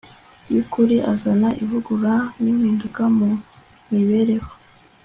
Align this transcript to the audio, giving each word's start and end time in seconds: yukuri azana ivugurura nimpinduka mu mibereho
yukuri 0.53 0.95
azana 1.11 1.49
ivugurura 1.63 2.15
nimpinduka 2.41 3.03
mu 3.17 3.29
mibereho 3.91 4.51